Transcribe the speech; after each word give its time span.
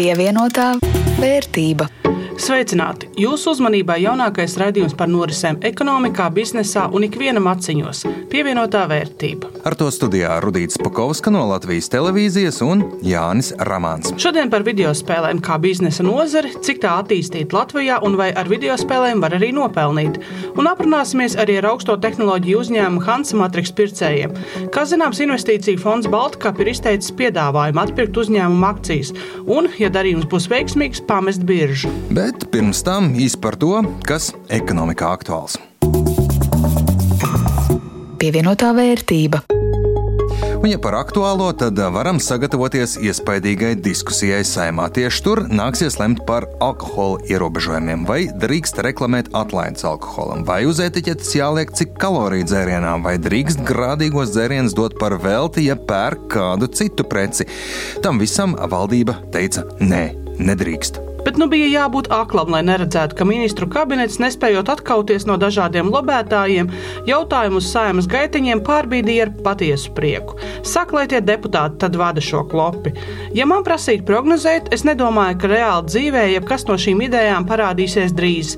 Pievienotā 0.00 0.78
vērtība. 1.20 1.99
Sveicināti! 2.40 3.10
Jūsu 3.20 3.52
uzmanībai 3.52 3.98
jaunākais 4.00 4.54
raidījums 4.56 4.94
par 4.96 5.10
norisēm 5.12 5.58
ekonomikā, 5.68 6.30
biznesā 6.32 6.86
un 6.96 7.04
ikvienam 7.04 7.50
atziņos- 7.50 8.06
pievienotā 8.32 8.86
vērtība. 8.88 9.50
Ar 9.68 9.74
to 9.76 9.90
studijā 9.92 10.38
Rudīts 10.40 10.80
Pakovska 10.80 11.30
no 11.30 11.42
Latvijas 11.50 11.90
televīzijas 11.92 12.62
un 12.64 12.82
Jānis 13.04 13.52
Ramāns. 13.58 14.14
Šodien 14.16 14.48
par 14.50 14.62
video 14.62 14.90
spēlēm 14.90 15.42
kā 15.42 15.58
biznesa 15.60 16.02
nozari, 16.02 16.54
cik 16.62 16.80
tā 16.80 16.94
attīstīta 17.02 17.52
Latvijā 17.52 18.02
un 18.02 18.16
vai 18.16 18.32
ar 18.32 18.48
video 18.48 18.74
spēlēm 18.74 19.20
var 19.20 19.32
arī 19.32 19.52
nopelnīt. 19.52 20.16
Un 20.56 20.64
aprunāsimies 20.64 21.36
arī 21.36 21.58
ar 21.58 21.68
augsto 21.74 21.98
tehnoloģiju 21.98 22.56
uzņēmumu 22.56 23.04
Hansa 23.04 23.36
Matrix 23.36 23.70
pircējiem. 23.70 24.32
Kā 24.70 24.86
zināms, 24.86 25.20
investīcija 25.20 25.78
fonds 25.78 26.06
Baltkap 26.06 26.58
ir 26.60 26.68
izteicis 26.68 27.12
piedāvājumu 27.12 27.84
atpirkt 27.84 28.16
uzņēmumu 28.16 28.64
akcijas 28.64 29.12
un, 29.46 29.68
ja 29.78 29.90
darījums 29.90 30.24
būs 30.24 30.48
veiksmīgs, 30.48 31.06
pamest 31.06 31.44
biržu. 31.44 31.90
Bet 32.10 32.29
pirms 32.52 32.82
tam 32.86 33.12
īsi 33.18 33.40
par 33.40 33.56
to, 33.60 33.80
kas 34.06 34.30
ekonomikā 34.52 35.10
aktuāls. 35.18 35.58
Pievienotā 38.20 38.74
vērtība. 38.76 39.40
Un, 40.60 40.66
ja 40.68 40.76
par 40.76 40.92
aktuālo, 40.98 41.46
tad 41.56 41.78
varam 41.94 42.18
sagatavoties 42.20 42.98
iespaidīgai 43.00 43.70
diskusijai 43.80 44.42
saimā. 44.44 44.90
Tieši 44.92 45.22
tur 45.24 45.40
nāksies 45.48 45.96
lemt 45.96 46.20
par 46.28 46.44
alkohola 46.60 47.22
ierobežojumiem. 47.32 48.04
Vai 48.04 48.26
drīkst 48.28 48.82
reklamēt 48.84 49.32
atlaides 49.32 49.86
alkoholam, 49.88 50.44
vai 50.44 50.66
uz 50.68 50.82
etiķetes 50.84 51.32
jāliek 51.38 51.72
cik 51.80 51.96
kaloriju 52.02 52.50
dzērienā, 52.50 52.98
vai 53.00 53.16
drīkst 53.16 53.64
grādīgos 53.64 54.34
dzērienus 54.36 54.76
dot 54.76 55.00
par 55.00 55.16
velti, 55.24 55.64
ja 55.70 55.80
pērk 55.80 56.28
kādu 56.36 56.68
citu 56.68 57.08
preci. 57.08 57.48
Tam 58.04 58.20
visam 58.20 58.52
valdība 58.60 59.16
teica 59.32 59.64
nē, 59.80 60.10
nedrīkst. 60.44 61.09
Bet 61.24 61.36
nu 61.36 61.46
bija 61.52 61.68
jābūt 61.68 62.08
aklam, 62.14 62.54
lai 62.54 62.62
neredzētu, 62.64 63.16
ka 63.18 63.26
ministru 63.28 63.68
kabinets, 63.70 64.18
nespējot 64.22 64.70
atkauties 64.72 65.26
no 65.28 65.36
dažādiem 65.40 65.90
lobētājiem, 65.92 66.70
jautājumu 67.08 67.60
uz 67.60 67.68
saimas 67.68 68.08
gaitiņiem 68.10 68.62
pārbīdīja 68.64 69.26
ar 69.26 69.32
patiesu 69.44 69.92
prieku. 69.96 70.38
Saka, 70.64 70.96
lai 70.96 71.04
tie 71.12 71.20
deputāti 71.20 71.80
tad 71.82 71.98
vada 72.00 72.24
šo 72.24 72.42
klopi. 72.48 72.94
Ja 73.36 73.46
man 73.48 73.66
prasītu 73.66 74.06
prognozēt, 74.08 74.70
es 74.74 74.86
nedomāju, 74.88 75.36
ka 75.42 75.50
reāli 75.52 75.90
dzīvē 75.90 76.24
jebkas 76.36 76.64
no 76.70 76.78
šīm 76.80 77.04
idejām 77.08 77.48
parādīsies 77.48 78.16
drīz. 78.16 78.56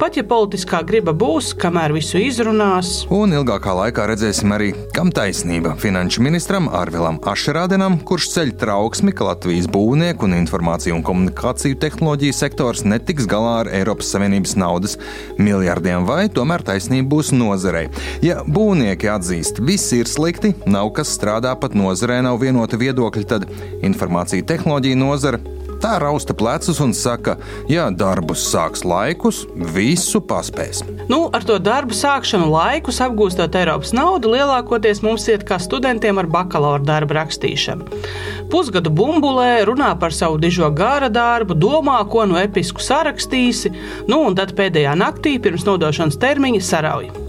Pat 0.00 0.16
ja 0.16 0.24
politiskā 0.26 0.80
griba 0.86 1.12
būs, 1.12 1.52
kamēr 1.60 1.92
visu 1.96 2.20
izrunās. 2.22 3.04
Un 3.14 3.36
ilgākā 3.36 3.74
laikā 3.82 4.08
redzēsim 4.10 4.52
arī, 4.54 4.72
kam 4.96 5.12
taisnība 5.14 5.74
finanšu 5.80 6.24
ministram 6.24 6.70
Arvilam 6.72 7.20
Ašerādenam, 7.28 8.00
kurš 8.08 8.30
ceļ 8.36 8.54
trauksmi, 8.62 9.14
ka 9.14 9.28
Latvijas 9.28 9.68
būvnieku 9.70 10.28
un 10.28 10.38
informāciju 10.38 10.98
un 10.98 11.04
komunikāciju 11.06 11.78
tehnoloģiju 11.82 11.97
tehnoloģiju 11.98 12.34
sektors 12.36 12.84
netiks 12.86 13.26
galā 13.26 13.64
ar 13.64 13.68
Eiropas 13.74 14.12
Savienības 14.14 14.52
naudas 14.54 14.94
miljardiem, 15.34 16.06
vai 16.06 16.28
tomēr 16.30 16.62
taisnība 16.62 17.10
būs 17.16 17.32
nozarei. 17.34 17.88
Ja 18.22 18.44
būvnieki 18.46 19.10
atzīst, 19.10 19.58
viss 19.58 19.90
ir 19.96 20.06
slikti, 20.06 20.54
nav 20.70 20.92
kas 20.94 21.10
strādā 21.18 21.56
pat 21.58 21.74
nozarē, 21.74 22.20
nav 22.22 22.38
vienota 22.44 22.78
viedokļa, 22.78 23.26
tad 23.26 23.48
informācija 23.82 24.46
tehnoloģija 24.46 25.00
nozara 25.02 25.42
Tā 25.78 25.92
rausta 26.02 26.34
plecus 26.34 26.80
un 26.82 26.90
saka, 26.96 27.36
ja 27.70 27.84
darbus 27.94 28.42
sāks 28.50 28.82
laikus, 28.82 29.44
visu 29.74 30.18
paspēs. 30.18 30.82
Nu, 31.06 31.28
ar 31.34 31.46
to 31.46 31.60
darbu 31.62 31.94
sākšanu 31.94 32.48
laikus, 32.50 32.98
apgūstot 33.04 33.54
Eiropas 33.60 33.94
naudu, 33.94 34.32
lielākoties 34.34 35.04
mums 35.06 35.28
iet 35.30 35.46
kā 35.46 35.60
studentiem 35.62 36.18
ar 36.18 36.26
bakalaura 36.34 36.82
darbu 36.82 37.14
rakstīšanu. 37.20 38.02
Pusgadu 38.50 38.90
bumbulē 38.90 39.62
runā 39.68 39.92
par 40.00 40.16
savu 40.16 40.40
dižo 40.42 40.72
gāra 40.74 41.12
darbu, 41.12 41.54
domā, 41.54 42.00
ko 42.10 42.26
no 42.26 42.40
episku 42.42 42.82
sarakstīsi, 42.82 43.70
nu 44.10 44.24
un 44.26 44.38
tad 44.38 44.56
pēdējā 44.58 44.98
naktī 44.98 45.38
pirms 45.38 45.68
nodošanas 45.68 46.18
termiņa 46.18 46.66
sarauj. 46.72 47.27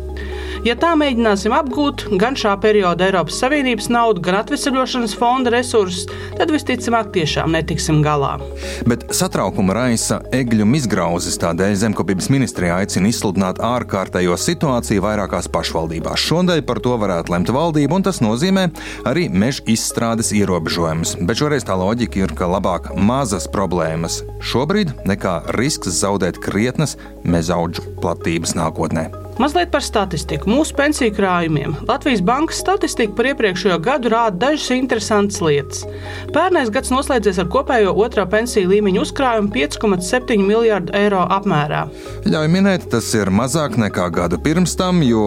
Ja 0.67 0.75
tā 0.75 0.91
mēģināsim 0.99 1.53
apgūt 1.55 2.05
gan 2.19 2.35
šā 2.39 2.55
perioda 2.59 3.05
Eiropas 3.07 3.37
Savienības 3.39 3.87
naudu, 3.93 4.23
gan 4.25 4.39
atvesaļošanas 4.41 5.15
fonda 5.15 5.53
resursus, 5.53 6.09
tad 6.35 6.51
visticamāk 6.51 7.13
tiešām 7.15 7.53
netiksim 7.55 8.01
galā. 8.03 8.33
Bet 8.89 9.05
satraukuma 9.15 9.77
raisa 9.77 10.19
egļu 10.35 10.67
izgrauzes, 10.79 11.39
tādēļ 11.39 11.77
zemkopības 11.83 12.27
ministrijā 12.33 12.81
aicina 12.83 13.11
izsludināt 13.11 13.61
ārkārtējo 13.63 14.35
situāciju 14.39 15.05
vairākās 15.05 15.47
pašvaldībās. 15.53 16.27
Šodien 16.27 16.65
par 16.67 16.83
to 16.83 16.97
varētu 16.99 17.33
lemt 17.35 17.53
valdība, 17.55 17.95
un 17.95 18.07
tas 18.09 18.19
nozīmē 18.23 18.67
arī 19.09 19.29
meža 19.31 19.63
izstrādes 19.71 20.33
ierobežojumus. 20.35 21.15
Bet 21.23 21.39
šoreiz 21.39 21.67
tā 21.67 21.79
loģika 21.79 22.23
ir, 22.25 22.35
ka 22.35 22.51
labāk 22.51 22.91
mazas 22.99 23.47
problēmas 23.51 24.21
šobrīd 24.51 24.93
nekā 25.07 25.39
risks 25.59 26.01
zaudēt 26.01 26.41
krietnes 26.43 26.97
mežaudžu 27.23 27.87
platības 28.03 28.55
nākotnē. 28.59 29.28
Mazliet 29.39 29.69
par 29.71 29.79
statistiku. 29.79 30.49
Mūsu 30.51 30.75
pensiju 30.75 31.13
krājumiem 31.15 31.71
Latvijas 31.87 32.19
bankas 32.27 32.57
statistika 32.59 33.13
par 33.15 33.29
iepriekšējo 33.29 33.77
gadu 33.79 34.09
rāda 34.11 34.35
dažas 34.41 34.73
interesantas 34.75 35.39
lietas. 35.39 35.85
Pērnais 36.35 36.67
gads 36.75 36.91
noslēdzies 36.91 37.39
ar 37.39 37.47
kopējo 37.53 37.93
otrā 38.03 38.25
pensiju 38.27 38.67
līmeņa 38.67 38.99
uzkrājumu 39.05 39.47
5,7 39.53 40.43
miljardu 40.43 40.91
eiro 40.99 41.21
apmērā. 41.31 41.85
Ļauj 42.27 42.49
minēt, 42.51 42.89
tas 42.91 43.07
ir 43.15 43.31
mazāk 43.31 43.77
nekā 43.79 44.09
gadu 44.17 44.41
pirms 44.43 44.75
tam, 44.75 44.99
jo 45.07 45.23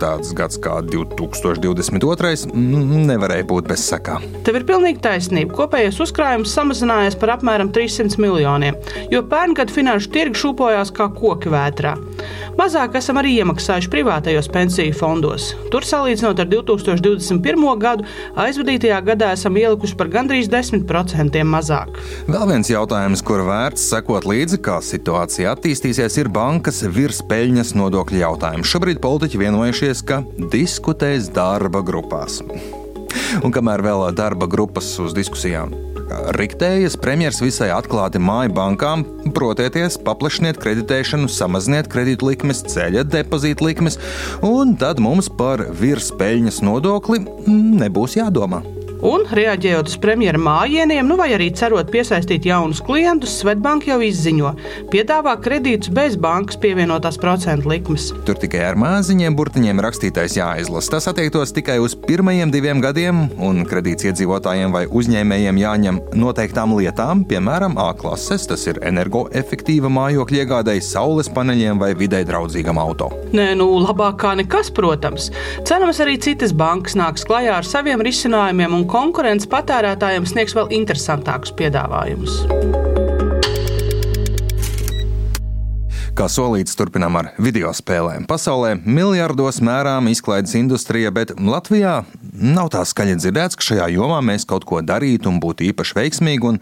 tāds 0.00 0.32
gads 0.38 0.56
kā 0.64 0.78
2022. 0.88 2.48
nevarēja 2.56 3.48
būt 3.52 3.68
bez 3.74 3.84
sekām. 3.92 4.24
Tev 4.48 4.56
ir 4.56 4.66
pilnīgi 4.72 5.04
taisnība. 5.04 5.52
Kopējais 5.60 6.00
uzkrājums 6.00 6.56
samazinājies 6.56 7.20
par 7.20 7.36
apmēram 7.36 7.68
300 7.76 8.24
miljoniem, 8.24 8.80
jo 9.12 9.20
pērngada 9.28 9.76
finanšu 9.76 10.14
tirgi 10.16 10.46
šūpojās 10.46 10.96
kā 10.96 11.12
koki 11.12 11.52
vētrā. 11.52 11.98
Mazāk 12.56 12.96
esam 12.98 13.20
arī 13.20 13.36
iemaksājuši 13.36 13.49
privātajos 13.90 14.48
pensiju 14.52 14.94
fondos. 14.94 15.50
Tur 15.72 15.82
salīdzinot 15.86 16.38
ar 16.40 16.48
2021. 16.50 17.66
gadu, 17.80 18.06
aizvadītajā 18.38 19.00
gadā 19.06 19.32
esam 19.34 19.56
ielikuši 19.56 19.96
par 19.98 20.08
gandrīz 20.12 20.50
10% 20.52 21.42
mazāk. 21.44 21.98
Vēl 22.30 22.46
viens 22.52 22.70
jautājums, 22.70 23.24
kur 23.26 23.42
vērts 23.48 23.90
sekot 23.90 24.28
līdzi, 24.30 24.60
kā 24.62 24.78
situācija 24.84 25.56
attīstīsies, 25.56 26.20
ir 26.22 26.30
bankas 26.32 26.82
virspeļņas 26.86 27.74
nodokļu 27.78 28.22
jautājums. 28.22 28.70
Šobrīd 28.70 29.02
politiķi 29.02 29.42
vienojušies, 29.44 30.04
ka 30.06 30.22
diskutēs 30.52 31.32
darba 31.34 31.82
grupās. 31.82 32.42
Un 33.42 33.50
kamēr 33.50 33.82
vēl 33.82 34.10
darba 34.14 34.46
grupas 34.50 34.94
uz 35.02 35.16
diskusijām 35.16 35.89
riktējas, 36.36 36.96
premjerministrs 37.00 37.44
visai 37.44 37.70
atklāti 37.74 38.20
māja 38.22 38.52
bankām, 38.56 39.04
protieties, 39.36 39.98
paplašiniet 40.06 40.60
kreditēšanu, 40.62 41.30
samaziniet 41.30 41.90
kredītlikmes, 41.92 42.64
ceļat 42.72 43.12
depozītu 43.12 43.70
likmes, 43.70 44.00
un 44.46 44.76
tad 44.80 45.02
mums 45.02 45.30
par 45.40 45.66
virspeļņas 45.80 46.62
nodokli 46.66 47.24
nebūs 47.46 48.18
jādomā. 48.20 48.64
Un, 49.00 49.22
reaģējot 49.32 49.88
uz 49.88 49.94
premjera 50.00 50.36
mājieniem, 50.36 51.06
nu 51.08 51.16
vai 51.16 51.30
arī 51.32 51.46
cerot 51.56 51.88
piesaistīt 51.88 52.44
jaunus 52.44 52.82
klientus, 52.84 53.38
Svetbank 53.40 53.86
jau 53.88 53.96
izziņo, 54.04 54.50
piedāvā 54.92 55.32
kredītus 55.40 55.88
bez 55.96 56.18
bankas 56.20 56.58
pievienotās 56.60 57.16
procentu 57.20 57.70
likmes. 57.72 58.10
Tur 58.28 58.36
tikai 58.36 58.60
ar 58.68 58.76
māziņiem 58.80 59.38
burtiņiem 59.38 59.80
rakstītais 59.80 60.36
jāizlasa. 60.36 60.92
Tas 60.96 61.08
attiektos 61.14 61.54
tikai 61.56 61.78
uz 61.80 61.94
pirmajiem 61.96 62.52
diviem 62.52 62.82
gadiem, 62.84 63.22
un 63.40 63.62
kredīts 63.68 64.04
iedzīvotājiem 64.10 64.76
vai 64.76 64.84
uzņēmējiem 64.84 65.62
jāņem 65.62 66.02
noteiktām 66.20 66.76
lietām, 66.76 67.24
piemēram, 67.30 67.78
A 67.80 67.94
klases, 67.96 68.44
tas 68.50 68.66
ir 68.68 68.82
energoefektīva 68.84 69.88
mājokļa 69.88 70.42
iegādēji, 70.42 70.84
saules 70.84 71.32
paneļiem 71.32 71.80
vai 71.80 71.94
vidē 71.96 72.20
draudzīgam 72.28 72.76
auto. 72.82 73.08
Nē, 73.32 73.54
nu 73.56 73.70
labāk 73.80 74.20
kā 74.20 74.34
nekas, 74.36 74.68
protams. 74.76 75.30
Cerams, 75.64 76.02
arī 76.04 76.18
citas 76.20 76.52
bankas 76.52 76.98
nāks 77.00 77.24
klajā 77.24 77.56
ar 77.62 77.64
saviem 77.64 78.04
risinājumiem 78.04 78.76
un 78.76 78.89
konkurence 78.90 79.48
patērētājiem 79.50 80.26
sniegs 80.26 80.56
vēl 80.58 80.72
interesantākus 80.80 81.54
piedāvājumus. 81.58 82.42
Kā 86.20 86.26
solīts, 86.28 86.74
turpinām 86.76 87.14
ar 87.16 87.28
video 87.40 87.70
spēlēm. 87.72 88.26
Pasaulē 88.28 88.74
miljardos 88.82 89.62
mērām 89.64 90.10
izklaides 90.10 90.52
industrija, 90.58 91.12
bet 91.14 91.32
Latvijā 91.38 92.00
nav 92.34 92.68
tā 92.74 92.82
skaļi 92.84 93.16
dzirdēts, 93.22 93.56
ka 93.56 93.68
šajā 93.70 93.86
jomā 93.94 94.18
mēs 94.26 94.44
kaut 94.48 94.66
ko 94.68 94.82
darītu 94.84 95.30
un 95.30 95.38
būtu 95.40 95.70
īpaši 95.70 95.96
veiksmīgi. 95.96 96.56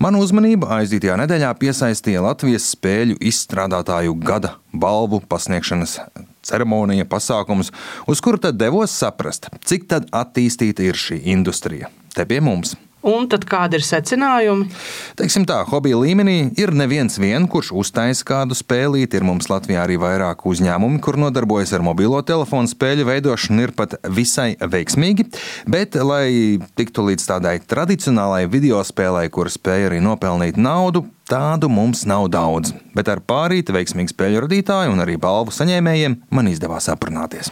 Manu 0.00 0.22
uzmanību 0.24 0.70
aizdītajā 0.78 1.18
nedēļā 1.20 1.50
piesaistīja 1.60 2.24
Latvijas 2.24 2.70
spēļu 2.72 3.18
izstrādātāju 3.20 4.16
gada 4.24 4.54
balvu 4.72 5.20
pasniegšanas 5.28 5.98
ceremonija, 6.44 7.08
pasākums, 7.08 7.72
uz 8.10 8.24
kuru 8.24 8.40
tad 8.46 8.58
devos 8.60 8.94
saprast, 8.94 9.50
cik 9.64 9.88
tad 9.90 10.08
attīstīta 10.12 10.84
ir 10.86 10.98
šī 10.98 11.20
industrija. 11.34 11.92
Te 12.14 12.26
pie 12.28 12.40
mums 12.44 12.76
Un 13.04 13.26
tad 13.28 13.44
kādi 13.48 13.76
ir 13.76 13.84
secinājumi? 13.84 14.70
Teiksim 15.18 15.44
tā, 15.48 15.58
hobija 15.68 15.98
līmenī 16.00 16.36
ir 16.60 16.72
neviens 16.72 17.18
vien, 17.20 17.44
kurš 17.50 17.74
uztaisa 17.76 18.24
kādu 18.24 18.56
spēlīti. 18.56 19.18
Ir 19.20 19.26
mums 19.28 19.50
Latvijā 19.52 19.82
arī 19.84 19.98
vairāk 20.00 20.46
uzņēmumi, 20.48 21.02
kur 21.04 21.18
nodarbojas 21.20 21.74
ar 21.76 21.84
mobilo 21.84 22.22
telefonu 22.24 22.70
spēļu 22.70 23.04
veidošanu, 23.10 23.66
ir 23.66 23.74
pat 23.76 23.98
visai 24.08 24.54
veiksmīgi. 24.56 25.28
Bet, 25.68 25.98
lai 26.00 26.56
tiktu 26.80 27.04
līdz 27.10 27.28
tādai 27.28 27.58
tradicionālai 27.60 28.46
video 28.48 28.80
spēlei, 28.86 29.28
kur 29.32 29.52
spēja 29.52 29.92
arī 29.92 30.00
nopelnīt 30.04 30.56
naudu, 30.60 31.04
Tādu 31.24 31.70
mums 31.72 32.02
nav 32.04 32.26
daudz, 32.28 32.74
bet 32.92 33.08
ar 33.08 33.22
pārīti 33.24 33.72
veiksmīgu 33.72 34.12
spēļu 34.12 34.42
radītāju 34.44 34.92
un 34.92 35.00
arī 35.06 35.16
balvu 35.16 35.56
saņēmējiem 35.56 36.18
man 36.36 36.52
izdevās 36.52 36.90
aprunāties. 36.92 37.48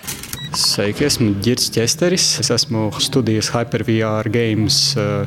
Sveiki, 0.53 1.07
esmu 1.09 1.31
Girts 1.41 1.71
Česteris. 1.73 2.27
Es 2.43 2.51
esmu 2.53 2.91
studijas 3.01 3.49
HyperVR 3.55 4.29
Games. 4.29 4.93
Uh, 5.01 5.25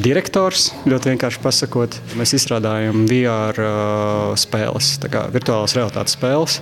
direktors, 0.00 0.70
ļoti 0.88 1.12
vienkārši 1.12 1.42
pasakot, 1.44 1.98
mēs 2.16 2.32
izstrādājam 2.38 3.04
VR 3.10 3.60
uh, 3.60 4.32
spēles, 4.40 4.94
kā 5.12 5.26
virtuālās 5.34 5.76
realitātes 5.76 6.16
spēles 6.16 6.60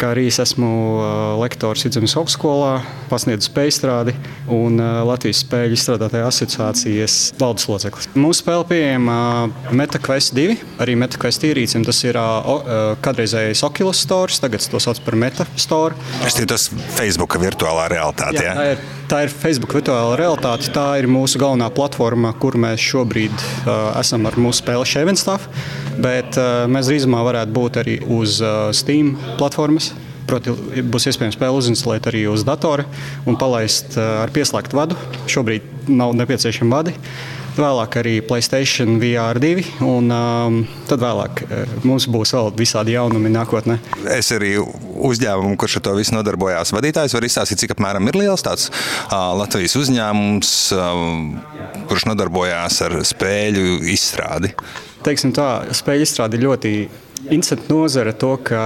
kā 0.00 0.14
arī 0.14 0.26
es 0.30 0.38
esmu 0.40 0.70
lektors 1.40 1.84
Vidzemes 1.84 2.14
augstskolā, 2.18 2.80
pasniedzu 3.10 3.50
spēju 3.50 3.72
izstrādi 3.72 4.14
un 4.52 4.80
Latvijas 5.06 5.42
spēļu 5.44 5.76
izstrādātāja 5.76 6.28
asociācijas 6.30 7.16
valdes 7.40 7.68
loceklis. 7.68 8.08
Mūsu 8.16 8.40
spēle 8.42 8.66
pieejama 8.70 9.16
MetaQuest 9.76 10.34
2, 10.36 10.56
arī 10.82 10.96
MetaQuest 11.00 11.44
ierīcim. 11.50 11.84
Tas 11.86 12.00
ir 12.06 12.18
kādreizējais 13.04 13.64
Oculus 13.66 14.00
Store, 14.06 14.40
tagad 14.40 14.64
to 14.72 14.80
sauc 14.82 15.02
par 15.04 15.18
Metastore. 15.20 15.98
Tas 16.22 16.40
ir 16.40 16.48
tas 16.50 16.70
Facebook 16.96 17.36
virtuālā 17.42 17.90
realitāte. 17.92 18.44
Jā, 18.46 18.54
ir, 18.72 18.82
tā 19.10 19.24
ir 19.26 19.34
Facebook 19.34 19.76
virtuālā 19.80 20.16
realitāte. 20.20 20.72
Tā 20.74 20.88
ir 21.02 21.10
mūsu 21.10 21.40
galvenā 21.42 21.68
platforma, 21.74 22.32
kur 22.40 22.56
mēs 22.60 22.82
šobrīd 22.88 23.36
uh, 23.36 23.92
esam 24.00 24.28
ar 24.30 24.40
mūsu 24.40 24.62
spēli 24.64 24.88
Shavenstaff. 24.88 25.50
Bet 26.00 26.38
uh, 26.40 26.64
mēs 26.70 26.88
drīzumā 26.90 27.24
varētu 27.26 27.56
būt 27.56 27.80
arī 27.82 27.98
uz 28.08 28.38
uh, 28.44 28.70
Steam 28.76 29.16
platformas. 29.40 29.92
Proti, 30.30 30.52
būs 30.86 31.08
iespējams 31.10 31.34
spēli 31.34 31.58
uzinstalēt 31.58 32.06
arī 32.06 32.22
uz 32.30 32.44
datora 32.46 32.84
un 33.26 33.34
palaist 33.40 33.96
ar 33.98 34.30
pieslēgtu 34.30 34.78
vadu. 34.78 34.98
Šobrīd 35.26 35.90
nav 35.90 36.14
nepieciešami 36.20 36.70
vadi. 36.70 36.94
Vēlāk 37.58 37.96
arī 37.98 38.12
Playstation 38.22 39.00
VR 39.02 39.40
2, 39.42 39.64
un 39.82 40.12
um, 40.14 40.58
tad 40.88 41.02
vēlāk 41.02 41.42
mums 41.82 42.06
būs 42.10 42.30
vēl 42.36 42.52
visādi 42.56 42.94
jaunumi 42.94 43.32
nākotnē. 43.34 43.80
Es 44.14 44.30
arī 44.36 44.52
uzņēmumu, 44.60 45.58
kurš 45.60 45.80
ar 45.80 45.84
to 45.88 45.96
visu 45.98 46.14
nodarbojās, 46.14 46.70
vadītājs 46.76 47.16
var 47.16 47.26
izstāstīt, 47.26 47.64
cik 47.64 47.74
apmēram 47.74 48.06
ir 48.12 48.20
liels 48.22 48.46
tāds 48.46 48.70
uh, 48.70 49.32
Latvijas 49.40 49.74
uzņēmums, 49.82 50.52
uh, 50.76 51.82
kurš 51.90 52.06
nodarbojās 52.12 52.80
ar 52.86 53.00
spēļu 53.10 53.80
izstrādi. 53.96 54.54
Teiksim 55.04 55.32
tā, 55.32 55.48
spēļu 55.72 56.04
izstrāde 56.04 56.40
ļoti 56.40 56.74
interesanta 57.30 57.72
nozara 57.72 58.12
to, 58.16 58.34
ka 58.44 58.62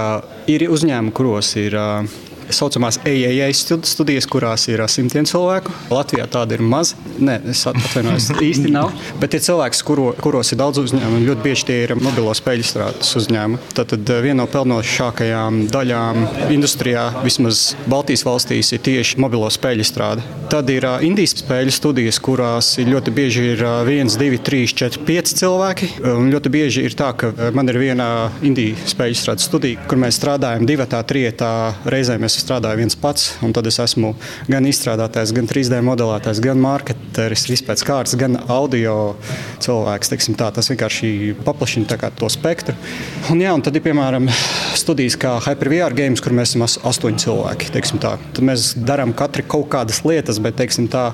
ir 0.51 0.67
uzņēmumi, 0.71 1.13
kuros 1.15 1.53
ir 1.59 1.75
uh, 1.79 2.17
saucamās 2.53 2.99
AAA 3.03 3.49
studijas, 3.55 4.27
kurās 4.29 4.67
ir 4.71 4.83
simtiem 4.91 5.27
cilvēku. 5.29 5.73
Latvijā 5.93 6.27
tāda 6.31 6.57
ir 6.57 6.63
maz. 6.65 6.93
Nē, 7.17 7.39
es 7.51 7.63
atvainojos, 7.69 8.31
īsti 8.49 8.71
nav. 8.73 8.93
Bet 9.21 9.37
ir 9.37 9.43
cilvēki, 9.45 9.81
kuro, 9.87 10.09
kuros 10.21 10.53
ir 10.53 10.61
daudz 10.61 10.81
uzņēmumu. 10.83 11.23
Ļoti 11.29 11.45
bieži 11.45 11.67
tie 11.69 11.79
ir 11.85 11.95
mobilo 11.99 12.33
spēļu 12.35 12.67
strādes 12.67 13.15
uzņēmumi. 13.19 13.61
Tad, 13.77 13.93
tad 13.93 14.13
viena 14.25 14.41
no 14.43 14.47
pelnošākajām 14.51 15.65
daļām 15.73 16.25
industrijā, 16.53 17.07
vismaz 17.23 17.71
Baltijas 17.89 18.25
valstīs, 18.27 18.73
ir 18.75 18.83
tieši 18.85 19.19
mobilo 19.21 19.49
spēļu 19.51 19.85
strāde. 19.87 20.25
Tad 20.51 20.69
ir 20.69 20.85
Indijas 21.05 21.37
spēļu 21.41 21.73
studijas, 21.73 22.19
kurās 22.23 22.75
ir 22.81 22.89
ļoti 22.91 23.13
bieži 23.15 23.45
ir 23.53 23.63
viens, 23.87 24.17
divi, 24.19 24.37
trīs, 24.41 24.73
četri, 24.77 25.01
pieci 25.07 25.37
cilvēki. 25.39 25.89
Un 26.11 26.29
ļoti 26.33 26.51
bieži 26.53 26.85
ir 26.85 26.97
tā, 26.97 27.11
ka 27.17 27.31
man 27.55 27.69
ir 27.71 27.79
viena 27.81 28.09
Indijas 28.45 28.93
spēļu 28.93 29.19
strādes 29.19 29.47
studija, 29.49 29.81
kur 29.89 29.99
mēs 30.01 30.19
strādājam 30.19 30.67
divatā, 30.67 31.01
trijotā 31.07 31.51
reizē. 31.89 32.17
Mēs 32.21 32.34
es 32.35 32.45
strādāju 32.45 32.81
viens 32.81 32.97
pats, 32.99 33.31
un 33.45 33.53
tad 33.55 33.67
es 33.69 33.79
esmu 33.81 34.13
gan 34.51 34.67
izstrādātājs, 34.67 35.33
gan 35.35 35.47
3D 35.49 35.81
modelētājs, 35.85 36.41
gan 36.43 36.61
marketeris, 36.61 37.47
vispēc 37.51 37.83
kārtas, 37.87 38.17
gan 38.19 38.37
audio 38.51 39.15
cilvēks. 39.63 40.13
Tā, 40.35 40.49
tas 40.55 40.69
vienkārši 40.71 41.35
paplašina 41.45 41.99
to 42.19 42.29
spektru. 42.31 42.75
Un, 43.31 43.41
jā, 43.43 43.53
un 43.55 43.63
tad 43.65 43.75
ir 43.77 43.83
piemēram 43.85 44.27
studijas 44.77 45.17
kā 45.19 45.35
HyperVR 45.45 45.95
games, 45.97 46.21
kur 46.23 46.35
mēs 46.35 46.53
esam 46.53 46.65
astoņi 46.65 47.21
cilvēki. 47.25 47.71
Tad 47.73 48.41
mēs 48.45 48.73
darām 48.77 49.13
katru 49.17 49.45
kaut 49.55 49.69
kādas 49.73 50.01
lietas, 50.05 50.39
bet 50.43 50.59
tā, 50.91 51.05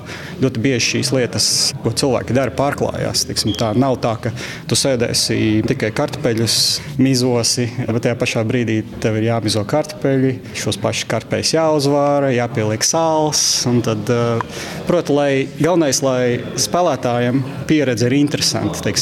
ļoti 0.42 0.64
bieži 0.64 0.88
šīs 0.96 1.14
lietas, 1.16 1.48
ko 1.84 1.94
cilvēki 1.96 2.36
dara, 2.38 2.54
pārklājās. 2.56 3.26
Tā, 3.60 3.72
nav 3.78 4.00
tā, 4.04 4.16
ka 4.26 4.34
tu 4.70 4.78
sēdēsi 4.80 5.62
tikai 5.70 5.92
kartupeļus, 5.96 6.58
mizosi, 7.02 7.68
bet 7.86 8.04
tajā 8.06 8.18
pašā 8.20 8.46
brīdī 8.48 8.82
tev 9.04 9.20
ir 9.20 9.30
jāmizo 9.30 9.64
kartupeļi, 9.68 10.38
šos 10.58 10.80
pašus 10.82 11.10
karpējs 11.12 11.54
jāuzvāra, 11.58 12.32
jāpieliek 12.36 12.86
sāls. 12.86 13.44
Tad, 13.86 14.10
eh, 14.10 14.60
proti, 14.88 15.16
lai 15.16 15.32
galvenais, 15.60 16.02
lai 16.06 16.24
spēlētājiem 16.56 17.44
pieredze 17.70 18.08
ir 18.10 18.18
interesanta. 18.18 18.96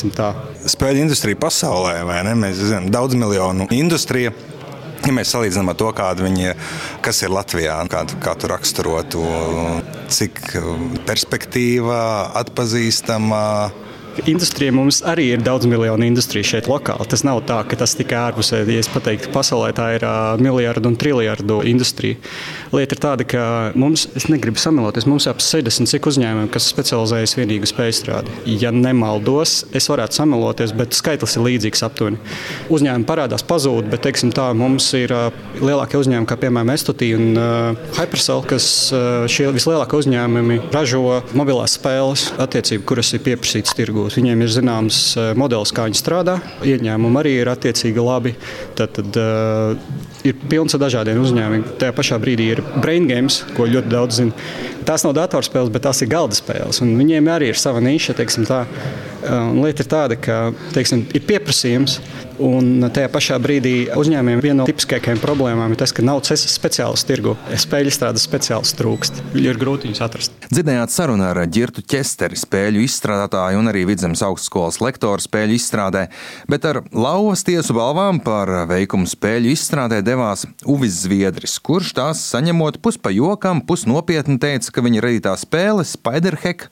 Spēļu 0.69 1.05
industrija 1.05 1.39
pasaulē, 1.39 1.99
vai 2.05 2.21
ne? 2.27 2.35
Mēs 2.39 2.61
zinām, 2.61 2.89
daudz 2.93 3.17
miljonu 3.19 3.69
industrija. 3.75 4.33
Ja 5.05 5.13
mēs 5.15 5.31
salīdzinām 5.31 5.71
ar 5.71 5.77
to, 5.79 5.89
kāda 5.95 6.25
viņi 6.25 6.55
kas 7.05 7.21
ir 7.23 7.31
Latvijā, 7.31 7.77
kādu, 7.87 8.17
kā 8.19 8.33
tu 8.35 8.49
raksturotu, 8.51 9.21
cik 10.11 10.41
perspektīva, 11.07 12.01
atpazīstama 12.41 13.43
Industrija 14.27 14.73
mums 14.75 14.99
arī 15.07 15.29
ir 15.35 15.43
daudz 15.43 15.67
miljonu 15.69 16.03
industrija 16.07 16.43
šeit 16.43 16.67
lokāli. 16.67 17.07
Tas 17.09 17.23
nav 17.23 17.41
tā, 17.47 17.59
ka 17.69 17.77
tas 17.79 17.93
tikai 17.95 18.17
ārpusē, 18.19 18.61
ja 18.67 18.81
es 18.81 18.89
pateiktu, 18.91 19.31
pasaulē 19.31 19.69
tā 19.77 19.85
ir 19.95 20.05
uh, 20.07 20.39
miljardu 20.41 20.91
un 20.91 20.97
triljardu 20.99 21.61
industrija. 21.69 22.19
Lieta 22.75 22.97
ir 22.97 23.01
tāda, 23.03 23.27
ka 23.29 23.43
mums, 23.79 24.07
es 24.19 24.27
negribu 24.31 24.59
samiloties, 24.59 25.07
mums 25.09 25.27
ir 25.27 25.33
ap 25.35 25.43
60 25.43 25.91
cik 25.91 26.09
uzņēmumi, 26.11 26.51
kas 26.51 26.67
specializējas 26.73 27.35
vienīgi 27.39 27.69
uz 27.69 27.73
spēju 27.73 27.95
strādi. 27.95 28.35
Ja 28.59 28.73
nemaldos, 28.75 29.63
es 29.75 29.87
varētu 29.91 30.19
samiloties, 30.19 30.75
bet 30.75 30.97
skaitlis 30.97 31.37
ir 31.37 31.45
līdzīgs 31.47 31.85
aptuveni. 31.87 32.19
Uzņēmumi 32.73 33.07
parādās, 33.09 33.45
pazūd, 33.47 33.87
bet 33.93 34.03
teiksim, 34.07 34.33
tā, 34.35 34.49
mums 34.57 34.89
ir 34.99 35.13
uh, 35.15 35.29
lielākie 35.61 36.01
uzņēmumi, 36.01 36.29
kā 36.29 36.39
piemēram 36.43 36.73
Estotī 36.75 37.13
un 37.15 37.31
uh, 37.39 37.87
Hypercell, 37.99 38.43
kas 38.49 38.67
uh, 38.91 39.23
šie 39.31 39.49
vislielākie 39.55 40.03
uzņēmumi 40.03 40.61
ražo 40.75 41.21
mobilās 41.37 41.79
spēles, 41.79 42.29
kuras 42.89 43.13
ir 43.15 43.23
pieprasītas 43.25 43.77
tirgū. 43.77 44.08
Viņiem 44.17 44.43
ir 44.45 44.51
zināms 44.53 44.99
eh, 45.19 45.31
modelis, 45.37 45.73
kā 45.75 45.85
viņi 45.87 45.99
strādā. 45.99 46.39
Ieņēmumi 46.65 47.19
arī 47.21 47.35
ir 47.41 47.51
attiecīgi 47.51 48.03
labi. 48.03 48.33
Tad, 48.77 48.95
tad 48.95 49.19
uh, 49.19 49.99
ir 50.27 50.37
pilns 50.49 50.75
ar 50.75 50.83
dažādiem 50.83 51.19
uzņēmumiem. 51.21 51.65
Tajā 51.81 51.95
pašā 51.95 52.19
brīdī 52.21 52.49
ir 52.55 52.63
brain 52.79 53.07
games, 53.09 53.41
ko 53.57 53.67
ļoti 53.69 53.91
daudz 53.91 54.21
zina. 54.21 54.47
Tās 54.87 55.05
nav 55.05 55.15
datorspēles, 55.17 55.71
bet 55.73 55.85
tās 55.85 56.01
ir 56.03 56.11
galda 56.11 56.37
spēles. 56.37 56.81
Viņiem 56.81 57.29
arī 57.31 57.51
ir 57.53 57.59
sava 57.59 57.83
niša. 57.83 58.15
Un 59.29 59.59
lieta 59.59 59.83
ir 59.83 59.89
tāda, 59.91 60.15
ka 60.15 60.37
teiksim, 60.71 61.03
ir 61.11 61.25
pieprasījums, 61.27 61.97
un 62.39 62.87
tajā 62.95 63.09
pašā 63.11 63.39
brīdī 63.43 63.73
uzņēmējiem 63.99 64.43
viena 64.45 64.61
no 64.61 64.67
tipiskākajām 64.69 65.19
problēmām 65.23 65.75
ir 65.75 65.81
tas, 65.81 65.91
ka 65.91 66.05
nav 66.07 66.23
speciālistu 66.23 67.11
tirgu. 67.11 67.35
Spēļu 67.51 67.93
strādes 67.93 68.23
speciālistu 68.29 68.79
trūkst. 68.79 69.25
Ir 69.43 69.59
grūti 69.59 69.91
viņus 69.91 70.07
atrast. 70.07 70.38
Dzirdējāt 70.49 70.89
sarunu 70.89 71.27
ar 71.27 71.37
Girtu 71.45 71.83
Česteri, 71.85 72.33
spēļu 72.33 72.81
izstrādātāju 72.81 73.59
un 73.61 73.69
arī 73.69 73.83
Vidzemes 73.85 74.23
augstskolas 74.25 74.79
lektoru 74.81 75.21
spēļu 75.21 75.53
izstrādē, 75.59 76.07
bet 76.49 76.65
ar 76.65 76.79
lauvas 76.89 77.45
tiesu 77.45 77.75
balvām 77.77 78.17
par 78.25 78.49
veikumu 78.71 79.05
spēļu 79.05 79.51
izstrādē 79.53 79.99
devās 80.01 80.47
Uvis 80.65 81.03
Zviedris, 81.03 81.59
kurš 81.61 81.93
tās 81.99 82.23
saņemot 82.31 82.81
pus 82.81 82.97
pa 82.97 83.13
jokam, 83.13 83.61
pus 83.61 83.85
nopietni 83.85 84.39
teica, 84.41 84.73
ka 84.73 84.81
viņa 84.87 85.05
radītā 85.05 85.35
spēle 85.37 85.85
Spiderheck 85.85 86.65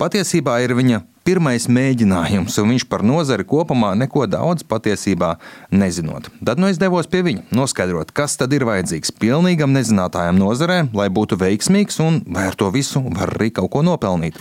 patiesībā 0.00 0.56
ir 0.64 0.72
viņa 0.80 1.04
pirmais 1.30 1.68
mēģinājums, 1.70 2.56
un 2.58 2.72
viņš 2.74 2.86
par 2.90 3.04
nozari 3.06 3.46
kopumā 3.46 3.92
neko 3.98 4.24
daudz 4.30 4.64
patiesībā 4.66 5.36
nezinot. 5.70 6.26
Tad 6.42 6.58
nu 6.58 6.70
es 6.70 6.80
devos 6.80 7.06
pie 7.10 7.22
viņa, 7.26 7.46
noskaidrot, 7.54 8.10
kas 8.16 8.34
tad 8.40 8.54
ir 8.56 8.66
vajadzīgs 8.66 9.14
pilnīgam 9.20 9.70
nezinātājam 9.76 10.40
nozarē, 10.40 10.82
lai 10.96 11.06
būtu 11.12 11.38
veiksmīgs 11.38 12.00
un 12.02 12.20
vai 12.34 12.48
ar 12.50 12.58
to 12.58 12.72
visu 12.74 13.04
var 13.14 13.36
arī 13.36 13.52
kaut 13.54 13.70
ko 13.76 13.84
nopelnīt. 13.86 14.40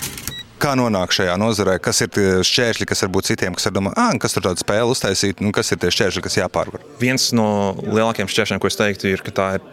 Kā 0.60 0.74
nonākt 0.75 1.15
šajā 1.15 1.38
nozarē, 1.39 1.77
kas 1.79 2.01
ir 2.03 2.10
tie 2.12 2.27
šķēršļi, 2.43 2.89
kas 2.89 3.05
varbūt 3.05 3.29
citiem, 3.29 3.53
kas 3.55 3.69
ir 3.69 3.77
domā, 3.77 3.93
ah, 3.96 4.12
kas 4.19 4.34
tur 4.36 4.50
tādu 4.50 4.60
spēli 4.60 4.91
uztaisīt, 4.91 5.39
nu, 5.46 5.53
kas 5.55 5.69
ir 5.72 5.79
tie 5.79 5.93
šķēršļi, 5.93 6.25
kas 6.25 6.36
jāpārvar? 6.41 6.84
Viens 7.00 7.29
no 7.38 7.77
lielākajiem 7.86 8.34
šķēršļiem, 8.34 8.60
ko 8.60 8.72
es 8.72 8.79
teiktu, 8.81 9.13
ir, 9.13 9.24
ka 9.24 9.36
tā 9.38 9.48
ir 9.60 9.63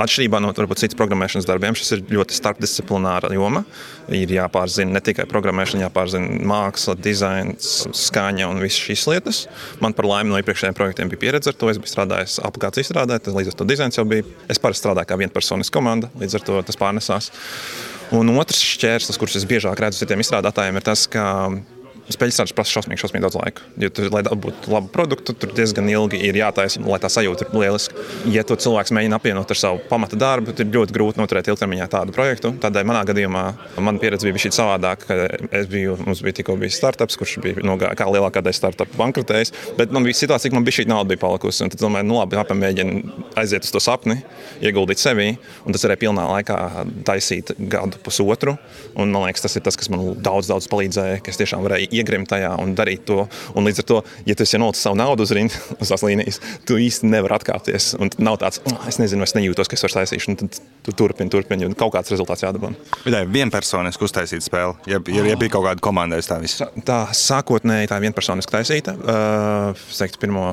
Atšķirībā 0.00 0.38
no 0.40 0.48
varbūt, 0.56 0.80
citas 0.80 0.96
programmēšanas 0.96 1.44
darbiem, 1.44 1.76
šis 1.76 1.90
ir 1.96 2.02
ļoti 2.14 2.36
starpdisciplināra 2.36 3.28
joma. 3.34 3.60
Ir 4.12 4.30
jāpārzina 4.32 4.96
ne 4.96 5.02
tikai 5.04 5.26
programmēšana, 5.28 5.84
jāpārzina 5.84 6.38
māksla, 6.48 6.94
dizains, 6.96 7.68
skaņa 7.96 8.48
un 8.48 8.62
visas 8.62 8.80
šīs 8.86 9.04
lietas. 9.10 9.42
Man 9.84 9.92
par 9.96 10.08
laimi 10.08 10.32
no 10.32 10.40
iepriekšējiem 10.40 10.78
projektiem 10.78 11.12
bija 11.12 11.20
pieredze 11.26 11.52
ar 11.52 11.58
to. 11.60 11.68
Es 11.68 11.80
biju 11.82 11.92
strādājis 11.92 12.38
aplikāciju 12.40 12.86
izstrādē, 12.86 13.20
līdz 13.28 13.52
ar 13.52 13.58
to 13.60 13.68
dizains 13.68 14.00
jau 14.00 14.06
bija. 14.08 14.24
Es 14.52 14.62
parasti 14.62 14.86
strādāju 14.86 15.12
kā 15.12 15.20
vienpersonas 15.20 15.72
komanda, 15.72 16.08
līdz 16.22 16.38
ar 16.40 16.48
to 16.48 16.64
tas 16.70 16.80
pārnesās. 16.80 17.28
Un 18.16 18.32
otrs 18.36 18.64
šķērslis, 18.72 19.20
kurus 19.20 19.38
es 19.40 19.48
biežāk 19.48 19.80
redzu 19.80 20.02
citiem 20.02 20.24
izstrādātājiem, 20.24 20.80
ir 20.80 20.88
tas, 20.88 21.04
ka 21.08 21.24
Spēļu 22.14 22.34
strādes 22.36 22.54
prasa 22.56 22.76
šausmīgi, 22.76 23.00
šausmīgi 23.02 23.24
daudz 23.24 23.38
laika. 23.38 23.64
Jo, 23.80 23.90
tu, 23.94 24.06
lai 24.12 24.22
dabūtu 24.26 24.72
labu 24.72 24.90
produktu, 24.92 25.34
tur 25.36 25.52
diezgan 25.56 25.88
ilgi 25.90 26.20
ir 26.28 26.38
jātaisa, 26.38 26.82
lai 26.86 26.98
tā 27.02 27.10
sajūta 27.12 27.46
ir 27.46 27.56
lieliska. 27.56 28.06
Ja 28.32 28.44
to 28.46 28.56
cilvēks 28.60 28.92
mēģina 28.94 29.18
apvienot 29.18 29.52
ar 29.52 29.58
savu 29.58 29.82
pamata 29.88 30.18
darbu, 30.18 30.52
tad 30.52 30.64
ir 30.66 30.76
ļoti 30.76 30.96
grūti 30.96 31.20
noturēt 31.20 31.50
ilgtermiņā 31.52 31.88
tādu 31.92 32.14
projektu. 32.16 32.52
Tādēļ 32.62 32.88
manā 32.88 33.04
gadījumā 33.08 33.44
mana 33.78 34.02
pieredze 34.02 34.28
bija 34.28 34.44
šī 34.46 34.52
savādāka. 34.56 35.18
Es 35.50 35.68
biju, 35.70 35.96
mums 36.06 36.22
bija 36.24 36.38
tikko 36.40 36.56
bijis 36.60 36.78
startups, 36.80 37.18
kurš 37.20 37.38
bija 37.44 37.64
nogājis 37.66 37.98
kā 37.98 38.08
lielākā 38.10 38.42
daļa 38.44 38.58
startup 38.58 38.96
bankrotējis. 38.98 39.54
Bet 39.78 39.94
man 39.94 40.06
bija 40.06 40.20
situācija, 40.22 40.52
ka 40.52 40.58
man 40.58 40.66
bija 40.68 40.80
šī 40.80 40.88
nauda 40.90 41.12
bija 41.12 41.22
palikusi. 41.24 41.68
Tad 41.72 41.80
domāju, 41.82 42.08
nu 42.08 42.18
labi, 42.18 42.38
jāpamēģina 42.38 43.16
aiziet 43.42 43.66
uz 43.66 43.72
to 43.74 43.82
sapni, 43.82 44.18
ieguldīt 44.64 45.02
sevī. 45.02 45.32
Un 45.66 45.74
tas 45.74 45.84
varēja 45.86 46.02
pilnā 46.04 46.26
laikā 46.30 46.58
taisīt 47.08 47.54
gadu, 47.72 48.00
pusotru. 48.04 48.56
Un, 48.96 49.12
man 49.12 49.26
liekas, 49.26 49.44
tas 49.46 49.56
ir 49.58 49.64
tas, 49.66 49.78
kas 49.78 49.90
man 49.92 50.14
daudz, 50.22 50.50
daudz 50.50 50.68
palīdzēja, 50.72 51.22
ka 51.22 51.32
es 51.32 51.40
tiešām 51.40 51.64
varēju 51.66 51.90
iegrimt 52.02 52.30
tajā 52.32 52.52
un 52.62 52.74
darīt 52.78 53.06
to. 53.08 53.24
Un 53.56 53.68
līdz 53.68 53.82
ar 53.82 53.88
to, 53.88 54.00
ja 54.28 54.36
tu 54.36 54.46
esi 54.46 54.60
nolicis 54.60 54.84
savu 54.86 54.98
naudu 55.00 55.26
uz, 55.26 55.32
rind, 55.36 55.56
uz 55.82 55.92
tās 55.92 56.04
līnijas, 56.06 56.40
tu 56.68 56.78
īsti 56.82 57.08
nevari 57.12 57.38
atkāpties. 57.38 57.92
Un 58.02 58.12
nav 58.22 58.40
tāds, 58.42 58.62
oh, 58.68 58.84
es 58.90 59.00
nezinu, 59.02 59.26
es 59.26 59.36
nejūtos, 59.38 59.70
ka 59.70 59.78
es 59.78 59.86
varu 59.86 60.00
taisīšu. 60.00 60.36
Tad 60.42 60.60
tu 60.82 60.94
turpini, 60.98 61.30
turpini, 61.32 61.68
un 61.68 61.78
kaut 61.78 61.94
kāds 61.94 62.12
rezultāts 62.12 62.44
jādabūna. 62.44 62.74
Vidēji 63.06 63.30
vienpersoniski 63.32 64.06
uztaisīta 64.08 64.44
spēle, 64.44 64.76
ja, 64.90 64.98
ja, 65.14 65.26
ja 65.30 65.38
bija 65.38 65.54
kaut 65.54 65.68
kāda 65.68 65.84
komanda 65.84 66.18
aiz 66.18 66.28
tā 66.30 66.40
visa. 66.42 66.68
Tā 66.86 67.04
sākotnēji 67.16 67.92
tā 67.92 68.00
vienpersoniski 68.02 68.56
taisīta. 68.56 68.96
Uh, 68.98 69.84
teiktu, 69.94 70.18
pirmo 70.26 70.50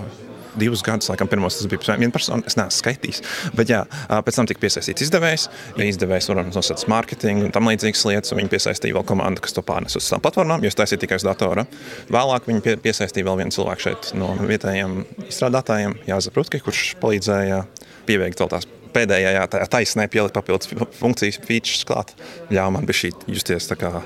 divus 0.62 0.84
gadus, 0.86 1.10
laikam, 1.12 1.30
pirmos 1.32 1.60
tas 1.60 1.70
bija 1.72 1.98
viena 2.00 2.14
persona. 2.16 2.44
Es 2.48 2.58
neesmu 2.60 2.78
skaitījis. 2.78 3.22
Bet, 3.58 3.72
jā, 3.72 3.84
pēc 4.26 4.40
tam 4.40 4.50
tika 4.50 4.64
piesaistīts 4.64 5.08
izdevējs. 5.08 5.48
Izdevējs 5.90 6.30
var 6.32 6.44
nosaukt 6.48 6.88
mārketingu 6.92 7.48
un 7.48 7.54
tam 7.56 7.70
līdzīgas 7.70 8.06
lietas. 8.10 8.36
Viņi 8.38 8.52
piesaistīja 8.52 8.98
vēl 8.98 9.06
komandu, 9.10 9.44
kas 9.46 9.56
to 9.56 9.64
pārnes 9.66 9.98
uz 10.00 10.08
savām 10.08 10.24
platformām, 10.26 10.64
jo 10.64 10.72
es 10.72 10.78
taisīju 10.80 11.04
tikai 11.06 11.20
uz 11.20 11.28
datora. 11.28 11.66
Vēlāk 12.14 12.50
viņi 12.50 12.66
pie, 12.66 12.76
piesaistīja 12.84 13.28
vēl 13.28 13.42
vienu 13.44 13.56
cilvēku 13.56 13.88
šeit 13.90 14.12
no 14.20 14.34
vietējiem 14.40 15.00
izstrādātājiem, 15.28 15.98
Jāza 16.10 16.34
Prutke, 16.36 16.62
kurš 16.64 16.94
palīdzēja 17.02 17.64
pieveikt 18.10 18.42
vēl 18.42 18.54
tās 18.56 18.70
pēdējā 18.94 19.46
taisnē 19.70 20.08
pielikt 20.12 20.38
papildus 20.38 20.72
funkcijas, 20.98 21.42
features 21.46 21.86
klāt. 21.88 22.16
Ļāva 22.50 22.78
man 22.78 22.90
bija 22.90 23.04
šī 23.04 23.14
justies 23.30 23.70
tā 23.70 23.78
kā 23.80 24.00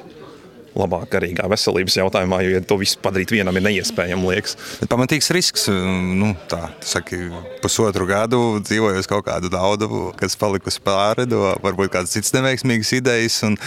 labāk 0.78 1.10
garīgā 1.14 1.46
veselības 1.52 1.98
jautājumā, 2.00 2.40
jo 2.46 2.54
ja 2.56 2.62
to 2.66 2.78
visu 2.82 3.00
padarīt 3.04 3.34
vienam 3.36 3.58
ir 3.60 3.66
neiespējami. 3.68 4.30
Liekas. 4.34 4.56
Bet 4.80 4.92
pamatīgs 4.92 5.30
risks, 5.36 5.68
nu, 5.70 6.32
tā 6.50 6.62
saki, 6.86 7.20
pusotru 7.64 8.08
gadu 8.10 8.40
dzīvojot 8.64 9.10
kaut 9.12 9.28
kādu 9.28 9.52
naudu, 9.54 9.90
kas 10.20 10.38
palikusi 10.40 10.82
pāri, 10.84 11.28
varbūt 11.64 11.94
kādas 11.94 12.16
citas 12.16 12.34
neveiksmīgas 12.36 12.94
idejas. 12.98 13.40
Un, 13.48 13.58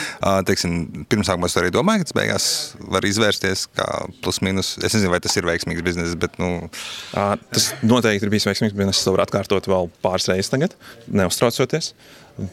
teiksim, 0.49 1.05
pirmsākumā 1.11 1.51
es 1.51 1.59
arī 1.61 1.73
domāju, 1.75 2.03
ka 2.03 2.11
tas 2.11 2.19
beigās 2.19 2.49
var 2.97 3.07
izvērsties 3.09 3.67
kā 3.77 3.89
plus 4.25 4.43
mīnus. 4.45 4.75
Es 4.83 4.97
nezinu, 4.97 5.13
vai 5.15 5.23
tas 5.25 5.37
ir 5.39 5.49
veiksmīgs 5.49 5.87
bizness, 5.87 6.19
bet. 6.21 6.39
Nu... 6.43 6.69
Tas 7.13 7.71
noteikti 7.87 8.27
ir 8.27 8.35
bijis 8.35 8.49
veiksmīgs 8.49 8.77
bizness. 8.77 9.01
Es 9.01 9.07
to 9.07 9.15
varu 9.15 9.27
atkārtot 9.27 9.69
vēl 9.71 9.91
pāris 10.05 10.29
reizes 10.31 10.53
tagad, 10.53 10.77
neuztraucoties. 11.13 11.93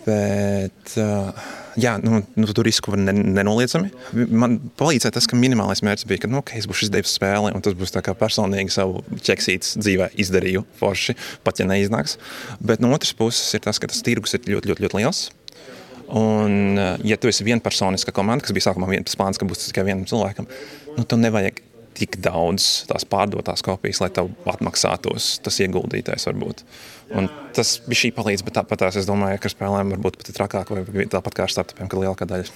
Bet, 0.06 0.96
jā, 1.80 1.96
nu, 2.04 2.22
nu, 2.36 2.48
tur 2.50 2.66
risku 2.68 2.94
var 2.94 3.02
nenoliedzami. 3.02 3.92
Man 4.30 4.58
palīdzēja 4.80 5.16
tas, 5.18 5.28
ka 5.30 5.40
minimālais 5.40 5.84
mērķis 5.86 6.08
bija, 6.10 6.24
ka 6.24 6.32
nu, 6.32 6.40
okay, 6.42 6.62
es 6.62 6.68
būšu 6.70 6.88
izdevis 6.88 7.16
spēli, 7.18 7.54
un 7.56 7.64
tas 7.66 7.78
būs 7.78 7.96
personīgi 8.20 8.74
savu 8.74 9.04
ķeksītes 9.14 9.78
dzīvē 9.82 10.12
izdarīju 10.24 10.66
forši, 10.80 11.18
pat 11.46 11.62
ja 11.62 11.68
neiznāks. 11.70 12.18
Bet 12.62 12.84
no 12.84 12.94
otras 12.96 13.16
puses 13.18 13.54
ir 13.58 13.64
tas, 13.66 13.82
ka 13.82 13.90
tas 13.92 14.04
tirgus 14.06 14.36
ir 14.38 14.46
ļoti, 14.46 14.74
ļoti, 14.74 14.86
ļoti 14.88 15.02
liels. 15.02 15.26
Un, 16.14 16.78
ja 17.08 17.18
tu 17.18 17.30
esi 17.32 17.46
vienpersoniska 17.48 18.14
komanda, 18.14 18.46
kas 18.46 18.54
bija 18.56 18.70
sākumā 18.70 18.92
viens 18.92 19.18
plāns, 19.18 19.40
ka 19.40 19.48
būs 19.50 19.70
tikai 19.70 19.88
vienam 19.88 20.06
cilvēkam, 20.10 20.50
nu, 20.98 21.06
tad 21.06 21.22
nevajag 21.24 21.64
tik 21.98 22.18
daudz 22.24 22.84
tās 22.90 23.06
pārdotās 23.10 23.64
kopijas, 23.66 24.02
lai 24.02 24.10
tev 24.14 24.32
atmaksātos 24.50 25.38
tas 25.46 25.60
ieguldītais 25.64 26.28
varbūt. 26.30 26.64
Un 27.14 27.30
tas 27.54 27.76
bija 27.86 28.00
šī 28.00 28.10
palīdzība, 28.16 28.50
bet 28.50 28.56
tāpat 28.58 28.86
es 28.90 29.06
domāju, 29.06 29.38
ka 29.44 29.52
spēlēm 29.52 29.94
varbūt 29.94 30.18
pat 30.18 30.32
ir 30.32 30.38
trakāk, 30.38 30.72
vai 30.74 31.06
tāpat 31.12 31.38
kā 31.38 31.46
ar 31.46 31.54
startupiem, 31.54 31.90
ka 31.92 32.00
lielākā 32.02 32.26
daļa 32.30 32.48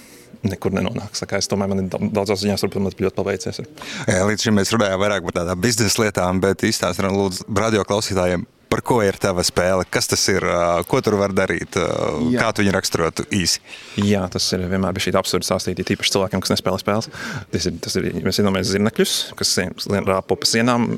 nekur 0.50 0.74
nenonāks. 0.74 1.22
Es 1.38 1.50
domāju, 1.50 1.74
man 1.74 1.84
ir 1.84 2.10
daudzās 2.16 2.42
ziņās, 2.42 2.64
varbūt 2.66 2.82
man 2.82 2.96
ļoti 3.04 3.18
paveicies. 3.20 3.62
Jā, 4.10 4.24
līdz 4.26 4.48
šim 4.48 4.58
mēs 4.58 4.74
runājām 4.74 5.02
vairāk 5.04 5.28
par 5.28 5.38
tādām 5.40 5.62
biznesa 5.62 6.02
lietām, 6.02 6.42
bet 6.42 6.66
izstāstiet 6.66 7.06
lūdzu 7.14 7.46
radio 7.54 7.86
klausītājiem, 7.86 8.46
Par 8.68 8.82
ko 8.84 8.98
ir 9.00 9.16
tava 9.20 9.42
spēle? 9.46 9.86
Kas 9.88 10.10
tas 10.10 10.22
ir? 10.28 10.44
Ko 10.88 11.00
tur 11.04 11.16
var 11.20 11.32
darīt? 11.36 11.78
Jā. 11.78 12.42
Kā 12.42 12.50
tu 12.52 12.64
viņu 12.64 12.74
raksturotu 12.74 13.24
īsi? 13.32 13.62
Jā, 14.04 14.26
tas 14.32 14.44
ir 14.52 14.66
vienmēr 14.68 14.96
bijis 14.96 15.16
absurds 15.16 15.48
stāstīt, 15.48 15.80
ja 15.80 15.86
tīpaši 15.88 16.12
cilvēkiem, 16.14 16.42
kas 16.44 16.52
nespēlē 16.52 16.80
spēles. 16.82 17.08
Tas 17.54 17.68
ir, 17.70 17.78
tas 17.84 17.96
ir 17.96 18.08
mēs 18.24 18.40
iedomājamies 18.42 18.72
zirnekļus, 18.74 19.14
kas 19.38 19.54
rāpo 19.88 20.36
pa 20.36 20.48
sienām, 20.48 20.88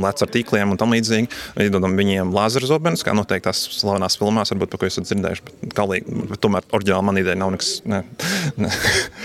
lec 0.00 0.24
ar 0.24 0.32
tīkliem 0.32 0.72
un 0.72 0.80
tam 0.80 0.94
līdzīgi. 0.96 1.28
Iedodam 1.66 1.98
viņiem 2.00 2.32
lāzeru 2.32 2.70
zobenus, 2.70 3.04
kā 3.04 3.14
noteikti 3.16 3.50
tās 3.50 3.60
slavenās 3.76 4.16
filmās, 4.20 4.54
varbūt, 4.54 4.72
par 4.72 4.82
ko 4.82 4.88
esat 4.88 5.10
dzirdējuši. 5.10 5.46
Bet, 5.48 5.76
galīgi, 5.76 6.16
bet 6.32 6.42
tomēr 6.42 6.66
oriģināli 6.72 7.08
man 7.10 7.20
ideja 7.20 7.38
nav 7.42 7.52
nekas. 7.54 7.74
Ne, 7.88 8.02
ne. 8.56 8.72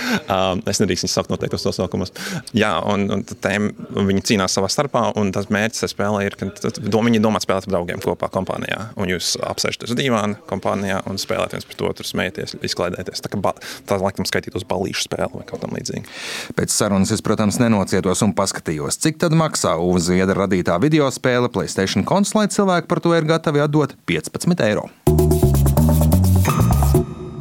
es 0.72 0.84
nedrīkst 0.84 1.08
viņus 1.08 1.18
saukt 1.22 1.32
noteikti 1.32 1.56
uz 1.56 1.66
to 1.66 1.76
saukumus. 1.80 2.14
Jā, 2.58 2.76
un, 2.92 3.08
un 3.16 3.24
tēm, 3.28 3.72
viņi 3.96 4.26
cīnās 4.34 4.60
savā 4.60 4.70
starpā, 4.72 5.08
un 5.20 5.32
tas 5.36 5.50
mērķis 5.54 5.88
spēlē 5.94 6.26
ir, 6.28 6.38
ka 6.40 6.50
viņi 6.52 7.24
domā 7.24 7.42
spēlēt 7.44 7.70
draugiem 7.78 8.02
kopā 8.02 8.30
kompānijā. 8.34 8.92
Un 8.98 9.12
jūs 9.12 9.36
apsēžaties 9.46 9.94
uz 9.94 10.00
dīvāna 10.00 10.40
kompānijā 10.50 11.04
un 11.10 11.20
spēlējat 11.22 11.58
viens 11.58 11.68
pret 11.70 11.84
otru, 11.86 12.06
smējaties, 12.08 12.58
izklaidēties. 12.66 13.22
Tā 13.24 13.32
kā 13.32 13.54
tā 13.88 14.00
laikam 14.02 14.28
skaitītos 14.28 14.66
balīšu 14.68 15.06
spēli 15.06 15.30
vai 15.38 15.46
kaut 15.48 15.62
kam 15.64 15.76
līdzīgu. 15.78 16.10
Pēc 16.58 16.74
sarunas 16.74 17.14
es, 17.14 17.24
protams, 17.26 17.60
nenocietos 17.62 18.24
un 18.26 18.34
paskatījos, 18.38 19.00
cik 19.04 19.22
tad 19.22 19.38
maksā 19.38 19.78
Uva 19.82 20.02
Ziedra 20.02 20.42
radītā 20.46 20.80
video 20.82 21.10
spēle 21.14 21.52
PlayStation 21.54 22.06
konsolē. 22.08 22.48
Cilvēki 22.54 22.90
par 22.90 23.04
to 23.04 23.14
ir 23.18 23.28
gatavi 23.30 23.64
atdot 23.64 23.94
15 24.10 24.66
eiro. 24.66 24.88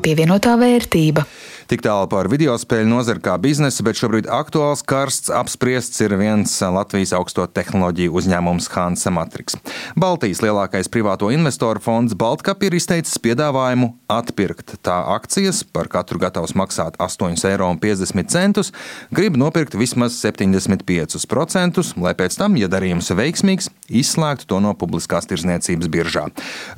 Pievienotā 0.05 0.55
vērtība. 0.61 1.25
Tik 1.67 1.83
tālu 1.83 2.07
par 2.07 2.29
video 2.31 2.53
spēļu 2.55 2.87
nozari 2.87 3.19
kā 3.25 3.33
biznesu, 3.43 3.83
bet 3.83 3.99
šobrīd 3.99 4.29
aktuāls 4.31 4.85
karsts 4.87 5.33
apspriests 5.35 5.99
ir 6.05 6.13
viens 6.15 6.53
Latvijas 6.63 7.11
augsto 7.19 7.43
tehnoloģiju 7.51 8.15
uzņēmums 8.21 8.69
Hansa 8.71 9.11
Matrix. 9.11 9.59
Baltijas 9.99 10.45
lielākais 10.45 10.87
privāto 10.95 11.33
investoru 11.35 11.83
fonds 11.83 12.15
Baltkap 12.15 12.63
ir 12.63 12.77
izteicis 12.79 13.19
piedāvājumu 13.19 13.91
atpirkt 14.07 14.77
tā 14.87 15.01
akcijas, 15.17 15.65
par 15.67 15.91
katru 15.91 16.23
gatavs 16.23 16.55
maksāt 16.55 17.01
8,50 17.03 17.51
eiro, 17.51 18.63
grib 19.11 19.35
nopirkt 19.35 19.75
vismaz 19.75 20.21
75%, 20.23 21.83
lai 21.99 22.15
pēc 22.15 22.39
tam, 22.39 22.55
ja 22.63 22.71
darījums 22.71 23.11
veiksmīgs, 23.11 23.73
izslēgtu 23.91 24.53
to 24.55 24.63
no 24.63 24.79
publiskās 24.79 25.27
tirzniecības 25.27 25.91
biržā. 25.91 26.29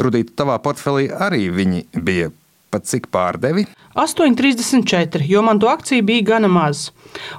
Rudīt, 0.00 0.32
tavā 0.32 0.56
portfelī 0.64 1.10
arī 1.12 1.50
viņi 1.52 1.90
bija 1.92 2.32
pat 2.72 2.88
cik 2.88 3.10
pārdevi? 3.14 3.66
8,34, 3.98 5.24
jo 5.26 5.42
man 5.42 5.58
to 5.58 5.66
akciju 5.66 6.02
bija 6.06 6.22
gana 6.22 6.48
maz. 6.48 6.90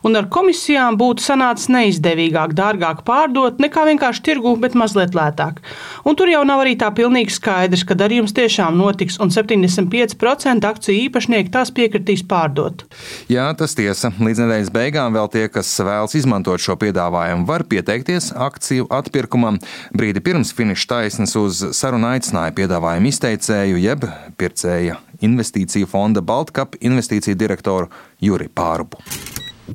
Un 0.04 0.18
ar 0.20 0.26
komisijām 0.34 0.98
būtu 1.00 1.24
sanācis 1.24 1.70
neizdevīgāk, 1.72 2.52
dārgāk 2.58 3.06
pārdot 3.08 3.62
nekā 3.64 3.86
vienkārši 3.88 4.24
tirgu, 4.26 4.56
bet 4.60 4.76
mazliet 4.76 5.16
lētāk. 5.16 5.62
Un 6.04 6.18
tur 6.20 6.32
jau 6.32 6.42
nav 6.48 6.66
arī 6.66 6.76
tā 6.80 6.90
pilnīgi 6.96 7.32
skaidrs, 7.38 7.86
ka 7.88 7.96
darījums 7.96 8.36
tiešām 8.36 8.76
notiks, 8.76 9.20
un 9.24 9.32
75% 9.32 10.68
akciju 10.68 11.06
īpašnieki 11.06 11.54
tās 11.54 11.72
piekritīs 11.72 12.26
pārdot. 12.28 12.84
Jā, 13.32 13.48
tas 13.56 13.78
tiesa. 13.78 14.12
Līdz 14.20 14.44
nedēļas 14.44 14.74
beigām 14.76 15.16
vēl 15.16 15.32
tie, 15.32 15.46
kas 15.54 15.72
vēlas 15.80 16.18
izmantot 16.20 16.60
šo 16.60 16.76
piedāvājumu, 16.82 17.48
var 17.48 17.64
pieteikties 17.70 18.34
akciju 18.36 18.90
atpirkumam. 19.00 19.62
Brīdi 19.96 20.24
pirms 20.26 20.52
finiša 20.58 20.92
taisnes 20.96 21.38
uz 21.40 21.64
sarunu 21.78 22.12
aicināja 22.12 22.58
piedāvājumu 22.58 23.14
izteicēju 23.14 23.80
jeb 23.86 24.10
pircēja 24.40 25.00
investīciju 25.26 25.90
fonda 25.90 26.24
Baltkap 26.26 26.78
investīciju 26.80 27.38
direktoru 27.40 27.90
Juri 28.24 28.50
Pārbu. 28.50 29.02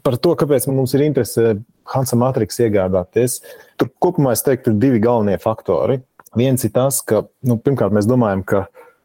Par 0.03 0.17
to, 0.19 0.35
kāpēc 0.39 0.67
mums 0.71 0.95
ir 0.97 1.05
interese 1.07 1.59
Hansa 1.93 2.17
Matrix 2.19 2.59
iegādāties, 2.63 3.41
tur 3.79 3.91
kopumā 4.03 4.33
es 4.35 4.43
teiktu, 4.43 4.73
ir 4.73 4.81
divi 4.83 5.03
galvenie 5.03 5.37
faktori. 5.43 6.01
Viens 6.35 6.65
ir 6.67 6.73
tas, 6.75 6.99
ka 7.07 7.27
nu, 7.47 7.59
pirmkārt 7.63 7.95
mēs 7.95 8.09
domājam, 8.11 8.43
ka 8.43 8.65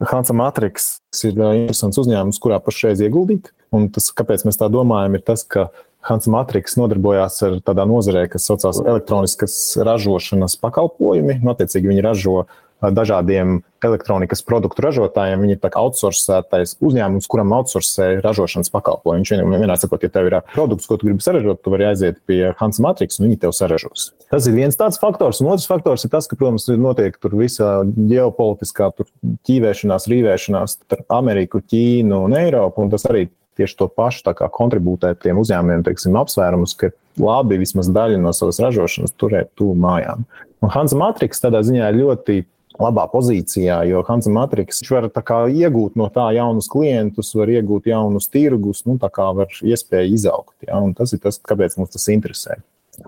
Hansa 0.09 0.33
Matrix 0.33 0.95
ir 1.27 1.35
interesants 1.35 1.99
uzņēmums, 1.99 2.39
kurā 2.41 2.57
pašreiz 2.63 3.03
ieguldīt. 3.03 3.51
Un 3.75 3.89
tas, 3.93 4.07
kāpēc 4.15 4.47
mēs 4.47 4.57
tā 4.57 4.69
domājam, 4.71 5.17
ir 5.17 5.23
tas, 5.27 5.43
ka 5.43 5.67
Hansa 6.07 6.31
Matrix 6.31 6.77
nodarbojās 6.79 7.41
ar 7.43 7.57
tādā 7.65 7.83
nozarē, 7.89 8.23
kas 8.31 8.47
saucās 8.47 8.79
elektroniskas 8.79 9.57
ražošanas 9.83 10.55
pakalpojumi. 10.61 11.41
Nu, 11.43 11.51
attiecīgi, 11.51 11.91
viņi 11.91 12.05
ražo 12.05 12.37
dažādiem 12.81 13.59
elektronikas 13.83 14.41
produktu 14.43 14.83
ražotājiem. 14.83 15.43
Viņi 15.43 15.55
ir 15.55 15.77
outsourcētais 15.79 16.75
uzņēmums, 16.83 17.27
kuram 17.31 17.53
outsourcē 17.55 18.09
ražošanas 18.23 18.71
pakalpojumu. 18.73 19.23
Viņš 19.23 19.33
vienmēr 19.35 19.75
sakot, 19.79 20.03
ja 20.03 20.11
tev 20.13 20.29
ir 20.29 20.37
produkts, 20.53 20.87
ko 20.89 20.99
tu 20.99 21.09
gribi 21.09 21.23
saražot, 21.23 21.61
tu 21.63 21.73
vari 21.73 21.89
aiziet 21.91 22.19
pie 22.27 22.53
Hansa 22.59 22.83
Matrix 22.85 23.19
un 23.19 23.29
viņi 23.29 23.41
tev 23.45 23.55
saražos. 23.55 24.11
Tas 24.31 24.47
ir 24.47 24.55
viens 24.57 24.77
tāds 24.79 24.99
faktors. 25.01 25.41
Un 25.43 25.51
otrs 25.53 25.67
faktors 25.69 26.05
ir 26.05 26.13
tas, 26.13 26.27
ka, 26.29 26.37
protams, 26.39 26.67
notiek 26.79 27.17
tur 27.19 27.35
visa 27.39 27.79
ģeopolitiskā 27.87 28.91
tur 28.97 29.09
ķīvēšanās, 29.47 30.07
rīvēšanās 30.11 30.79
starp 30.79 31.19
Ameriku, 31.19 31.63
Ķīnu 31.63 32.23
un 32.27 32.37
Eiropu. 32.39 32.85
Un 32.85 32.93
tas 32.93 33.07
arī 33.09 33.27
tieši 33.59 33.75
to 33.81 33.89
pašu 33.91 34.31
kontribūtēt 34.55 35.23
tiem 35.25 35.39
uzņēmumiem, 35.41 35.83
teiksim, 35.87 36.15
apsvērumus, 36.19 36.77
ka 36.79 36.93
labi 37.19 37.59
vismaz 37.59 37.89
daļu 37.91 38.21
no 38.23 38.31
savas 38.35 38.61
ražošanas 38.63 39.15
turēt 39.19 39.51
tuvu 39.59 39.75
mājām. 39.79 40.23
Un 40.63 40.71
Hansa 40.73 40.97
Matrix 40.99 41.43
tādā 41.43 41.61
ziņā 41.65 41.91
ir 41.91 41.99
ļoti 41.99 42.39
labā 42.79 43.05
pozīcijā, 43.11 43.81
jo 43.89 44.01
Hansa 44.07 44.31
Matrix 44.33 44.81
var 44.87 45.09
kā, 45.11 45.41
iegūt 45.51 45.97
no 45.99 46.07
tā 46.13 46.29
jaunus 46.37 46.69
klientus, 46.71 47.33
var 47.35 47.51
iegūt 47.51 47.89
jaunus 47.91 48.29
tirgus, 48.31 48.85
nu, 48.87 48.95
tā 49.01 49.11
kā 49.13 49.27
var 49.35 49.51
iespēja 49.59 50.07
izaugt. 50.07 50.55
Ja? 50.67 50.79
Tas 50.97 51.13
ir 51.15 51.23
tas, 51.23 51.41
kāpēc 51.43 51.75
mums 51.79 51.91
tas 51.95 52.07
interesē. 52.13 52.59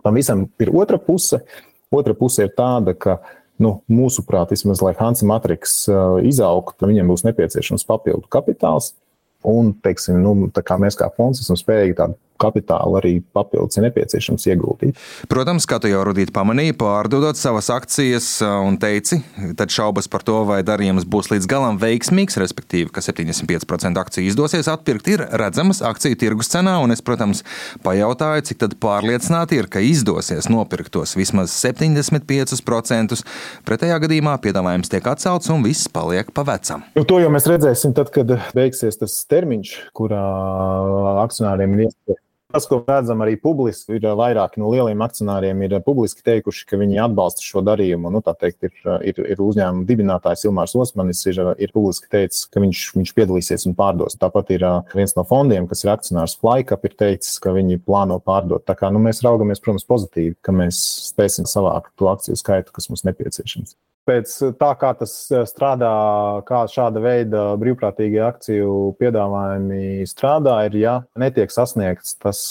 Tam 0.04 0.16
visam 0.16 0.46
ir 0.62 0.74
otra 0.76 1.00
puse. 1.02 1.42
Otra 1.92 2.16
puse 2.16 2.46
ir 2.48 2.52
tāda, 2.56 2.94
ka 2.96 3.18
nu, 3.62 3.78
mūsuprāt, 3.92 4.54
vismaz 4.54 4.84
lai 4.84 4.94
Hansa 5.00 5.28
Matrix 5.28 5.84
uh, 5.92 6.20
izaugtu, 6.24 6.88
viņam 6.90 7.12
būs 7.12 7.26
nepieciešams 7.28 7.88
papildu 7.88 8.28
kapitāls. 8.32 8.94
Un, 9.48 9.72
teiksim, 9.84 10.20
nu, 10.22 10.36
kā 10.54 10.78
mēs 10.78 10.98
kā 11.00 11.08
fonds 11.16 11.42
esam 11.42 11.58
spējīgi 11.58 11.98
tādu 11.98 12.20
kapitālu 12.42 12.98
arī 13.00 13.14
papildus 13.36 13.80
ir 13.80 13.88
nepieciešams 13.88 14.48
ieguldīt. 14.52 15.00
Protams, 15.32 15.68
kā 15.70 15.80
tu 15.82 15.92
jau 15.92 16.02
rudīt 16.08 16.34
pamanīji, 16.36 16.78
pārdodot 16.80 17.40
savas 17.40 17.70
akcijas 17.74 18.30
un 18.42 18.80
teici, 18.82 19.22
tad 19.60 19.74
šaubas 19.74 20.10
par 20.12 20.26
to, 20.28 20.42
vai 20.50 20.62
darījums 20.66 21.08
būs 21.10 21.32
līdz 21.34 21.50
galam 21.50 21.80
veiksmīgs, 21.82 22.40
respektīvi, 22.42 22.90
ka 22.94 23.04
75% 23.06 24.02
akciju 24.02 24.32
izdosies 24.32 24.70
atpirkt, 24.72 25.12
ir 25.14 25.26
redzamas 25.42 25.84
akciju 25.86 26.20
tirgus 26.20 26.52
cenā. 26.52 26.78
Un 26.82 26.94
es, 26.96 27.04
protams, 27.06 27.44
pajautāju, 27.86 28.46
cik 28.50 28.66
pārliecināti 28.82 29.60
ir, 29.60 29.70
ka 29.72 29.84
izdosies 29.84 30.50
nopirkt 30.52 30.94
tos 30.96 31.16
vismaz 31.18 31.54
75%. 31.62 33.22
Pretējā 33.68 34.00
gadījumā 34.06 34.38
piedāvājums 34.44 34.92
tiek 34.92 35.08
atcelts 35.12 35.52
un 35.54 35.66
viss 35.66 35.90
paliek 35.92 36.32
pa 36.36 36.46
vecam. 36.48 36.86
Nu, 36.98 37.06
to 37.08 37.22
jau 37.22 37.32
mēs 37.34 37.48
redzēsim, 37.50 37.96
tad, 37.98 38.12
kad 38.14 38.34
beigsies 38.58 39.00
tas 39.02 39.18
termiņš, 39.32 39.78
kurā 39.98 40.26
akcionāriem 41.26 41.78
ir 41.78 41.88
iespēja 41.90 42.22
Tas, 42.52 42.66
ko 42.68 42.82
redzam 42.84 43.22
arī 43.24 43.38
publiski, 43.40 43.96
ir 43.96 44.06
vairāki 44.20 44.60
no 44.60 44.72
lieliem 44.74 45.02
akcionāriem 45.06 45.62
ir 45.66 45.76
publiski 45.86 46.24
teikuši, 46.28 46.66
ka 46.68 46.80
viņi 46.82 47.00
atbalsta 47.06 47.46
šo 47.46 47.64
darījumu. 47.66 48.12
Nu, 48.12 48.22
tā 48.26 48.34
teikt, 48.38 48.68
ir, 48.68 48.74
ir, 49.08 49.22
ir 49.36 49.44
uzņēmuma 49.44 49.88
dibinātājs 49.88 50.44
Ilmārs 50.50 50.76
Osmanis, 50.80 51.24
ir, 51.32 51.40
ir 51.64 51.72
publiski 51.76 52.12
teicis, 52.12 52.48
ka 52.52 52.64
viņš, 52.64 52.84
viņš 52.98 53.14
piedalīsies 53.18 53.68
un 53.70 53.78
pārdos. 53.78 54.18
Tāpat 54.20 54.52
ir 54.58 54.66
viens 54.96 55.16
no 55.16 55.26
fondiem, 55.28 55.70
kas 55.72 55.86
ir 55.86 55.94
akcionārs 55.94 56.36
Flycap, 56.42 56.84
ir 56.88 56.98
teicis, 57.00 57.38
ka 57.44 57.56
viņi 57.56 57.80
plāno 57.86 58.20
pārdot. 58.24 58.66
Tā 58.68 58.76
kā 58.80 58.92
nu, 58.92 59.04
mēs 59.04 59.24
raugamies, 59.26 59.64
protams, 59.64 59.88
pozitīvi, 59.88 60.36
ka 60.44 60.56
mēs 60.56 60.82
spēsim 61.12 61.48
savākt 61.50 61.96
to 62.00 62.12
akciju 62.12 62.40
skaitu, 62.40 62.76
kas 62.76 62.92
mums 62.92 63.08
nepieciešams 63.08 63.78
pēc 64.10 64.34
tā, 64.60 64.72
kā 64.80 64.92
tas 65.00 65.14
e, 65.32 65.44
strādā, 65.50 65.92
kā 66.48 66.64
šāda 66.72 67.02
veida 67.04 67.46
brīvprātīgie 67.62 68.22
akciju 68.26 68.76
piedāvājumi 69.02 70.08
strādā, 70.10 70.58
ir, 70.70 70.78
ja 70.82 70.96
netiek 71.20 71.54
sasniegts 71.54 72.18
tas 72.22 72.42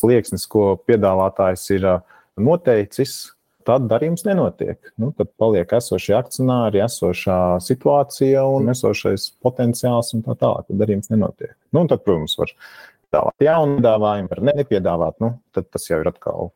slieksnis, 0.00 0.46
ko 0.50 0.76
piedāvātājs 0.88 1.66
ir 1.76 1.88
e, 1.88 1.96
noteicis, 2.42 3.16
tad 3.68 3.88
darījums 3.90 4.24
nenotiek. 4.26 4.92
Nu, 5.00 5.12
tad 5.16 5.30
paliek 5.40 5.72
esošie 5.78 6.16
akcionāri, 6.18 6.80
esošā 6.86 7.40
situācija 7.64 8.44
un 8.48 8.70
esošais 8.72 9.30
potenciāls 9.44 10.14
un 10.16 10.24
tā 10.26 10.36
tālāk. 10.40 10.68
Tad 10.70 10.80
darījums 10.84 11.12
nenotiek. 11.12 11.52
Nu, 11.76 11.84
tad, 11.90 12.04
protams, 12.06 12.38
var 12.40 12.54
piedāvāt 13.08 13.44
jaunu 13.44 13.80
piedāvājumu, 13.80 14.30
var 14.32 14.46
nepiedāvāt. 14.52 15.18
Nu, 15.24 15.34
tad 15.56 15.68
tas 15.74 15.88
jau 15.90 16.00
ir 16.00 16.10
atkal 16.10 16.50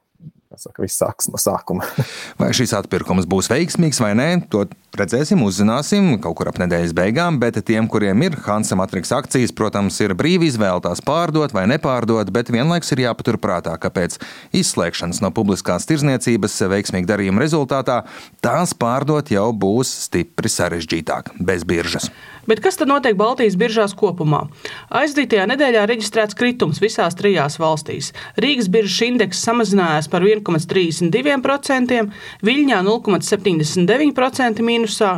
Saka, 0.60 0.82
viss 0.84 0.98
sāks 1.00 1.28
no 1.32 1.38
sākuma. 1.40 1.86
vai 2.40 2.50
šis 2.56 2.74
atpirkums 2.76 3.28
būs 3.30 3.48
veiksmīgs 3.52 4.00
vai 4.02 4.12
nē, 4.18 4.26
to 4.52 4.64
redzēsim, 4.98 5.40
uzzināsim 5.46 6.10
kaut 6.22 6.36
kur 6.38 6.50
ap 6.50 6.60
nedēļas 6.62 6.94
beigām. 6.96 7.38
Bet 7.42 7.60
tiem, 7.68 7.88
kuriem 7.90 8.24
ir 8.26 8.36
Hansa 8.46 8.76
Matrix 8.78 9.12
akcijas, 9.16 9.54
protams, 9.56 10.00
ir 10.04 10.16
brīva 10.18 10.48
izvēle 10.48 10.84
tās 10.84 11.02
pārdot 11.04 11.54
vai 11.56 11.64
nepārdot, 11.70 12.32
bet 12.34 12.52
vienlaikus 12.52 12.92
ir 12.94 13.06
jāpaturprātā, 13.06 13.74
ka 13.80 13.92
pēc 13.94 14.18
izslēgšanas 14.60 15.22
no 15.24 15.32
publiskās 15.34 15.88
tirzniecības 15.88 16.60
veiksmīga 16.74 17.14
darījuma 17.14 17.44
rezultātā 17.44 18.02
tās 18.44 18.76
pārdot 18.76 19.32
jau 19.32 19.48
būs 19.56 19.92
stipri 20.06 20.52
sarežģītāk, 20.52 21.34
bez 21.40 21.66
biržas. 21.68 22.10
Bet 22.46 22.60
kas 22.64 22.78
tad 22.80 22.90
notiek 22.90 23.14
Baltijas 23.18 23.54
biržās 23.58 23.94
kopumā? 23.98 24.48
Aizdītajā 24.90 25.44
nedēļā 25.52 25.84
reģistrēts 25.86 26.34
kritums 26.38 26.80
visās 26.82 27.14
trijās 27.18 27.58
valstīs. 27.62 28.10
Rīgas 28.42 28.70
biržas 28.72 28.98
indeks 29.06 29.42
samazinājās 29.46 30.08
par 30.10 30.26
1,32%, 30.26 32.00
Viļņā 32.42 32.80
0,79% 32.88 34.64
mīnusā, 34.66 35.12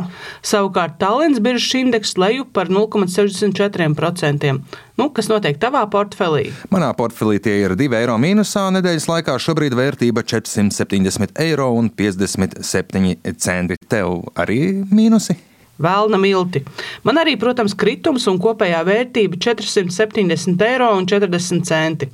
savukārt 0.45 0.99
Tallinas 1.01 1.41
biržas 1.41 1.73
indeks 1.81 2.13
leju 2.21 2.45
par 2.53 2.69
0,64%. 2.69 4.53
Nu, 4.95 5.09
kas 5.11 5.27
notiek 5.27 5.57
tavā 5.59 5.81
portfelī? 5.91 6.53
Manā 6.71 6.93
portfelī 6.95 7.41
tie 7.43 7.57
ir 7.65 7.75
2 7.75 7.97
eiro 7.99 8.15
mīnusā. 8.21 8.69
Nedēļas 8.77 9.09
laikā 9.11 9.35
šobrīd 9.43 9.75
vērtība 9.75 10.23
470 10.23 11.35
eiro 11.43 11.71
un 11.75 11.89
57 11.89 13.35
centi. 13.35 13.81
Tev 13.91 14.21
arī 14.39 14.61
mīnusi? 14.93 15.54
Vēlna 15.81 16.19
milti. 16.21 16.61
Man 17.03 17.19
arī, 17.19 17.35
protams, 17.39 17.75
kritums 17.75 18.27
un 18.31 18.39
kopējā 18.39 18.79
vērtība 18.87 19.39
470 19.43 20.63
eiro 20.69 20.91
un 20.95 21.07
40 21.09 21.65
centi. 21.67 22.09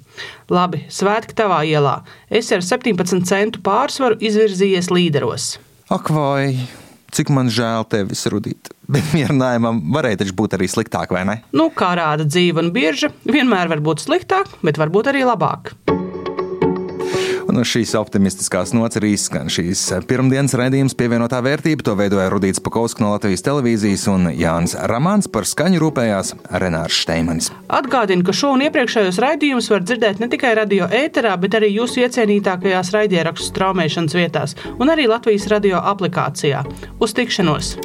Labi, 0.50 0.86
svētki 0.90 1.38
tavā 1.38 1.62
ielā. 1.70 2.00
Es 2.30 2.50
ar 2.56 2.66
17 2.66 3.28
centu 3.30 3.62
pārsvaru 3.66 4.18
izvirzījies 4.22 4.90
līderos. 4.94 5.56
Ak, 5.94 6.10
vai! 6.10 6.56
Cik 7.12 7.28
man 7.36 7.50
žēl 7.52 7.84
tevis 7.92 8.24
rudīt. 8.32 8.70
Bet 8.92 9.12
mierinājumam 9.16 9.82
varēja 9.94 10.22
taču 10.22 10.36
būt 10.40 10.56
arī 10.56 10.70
sliktāk, 10.72 11.12
vai 11.12 11.26
ne? 11.28 11.36
Nu, 11.56 11.68
kā 11.76 11.92
rāda 12.00 12.24
dzīve 12.28 12.64
un 12.64 12.72
bieža, 12.76 13.12
vienmēr 13.28 13.68
var 13.72 13.84
būt 13.84 14.06
sliktāk, 14.06 14.48
bet 14.64 14.80
varbūt 14.80 15.12
arī 15.12 15.26
labāk. 15.28 15.74
Un 17.52 17.60
uz 17.60 17.68
šīs 17.68 17.92
optimistiskās 18.00 18.72
nots 18.72 18.96
arī 18.96 19.10
skan 19.20 19.50
šīs 19.52 19.82
pirmdienas 20.08 20.54
raidījums 20.56 20.96
pievienotā 20.96 21.42
vērtība. 21.44 21.84
To 21.84 21.98
veidoja 22.00 22.30
Rudīts 22.32 22.64
Pakausks 22.64 23.02
no 23.04 23.10
Latvijas 23.12 23.44
televīzijas 23.44 24.06
un 24.08 24.30
Jānis 24.32 24.78
Ramāns 24.88 25.28
par 25.28 25.44
skaņu 25.50 25.82
rūpējās 25.84 26.32
Renārs 26.64 27.02
Šteimanis. 27.04 27.50
Atgādinu, 27.68 28.24
ka 28.24 28.32
šo 28.32 28.54
un 28.56 28.64
iepriekšējos 28.70 29.20
raidījumus 29.20 29.68
var 29.74 29.84
dzirdēt 29.84 30.22
ne 30.24 30.30
tikai 30.32 30.54
radio 30.62 30.88
ēterā, 30.88 31.34
bet 31.44 31.58
arī 31.60 31.74
jūsu 31.74 32.06
iecienītākajās 32.06 32.94
raidierakstu 32.96 33.52
straumēšanas 33.52 34.16
vietās 34.16 34.56
un 34.78 34.94
arī 34.96 35.10
Latvijas 35.12 35.50
radio 35.52 35.84
aplikācijā. 35.92 36.64
Uz 37.04 37.18
tikšanos! 37.20 37.76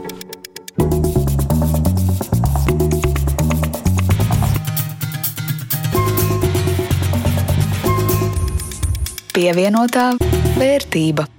Pievienotā 9.36 10.14
vērtība. 10.56 11.35